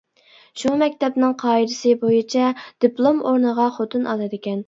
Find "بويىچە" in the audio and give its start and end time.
2.05-2.47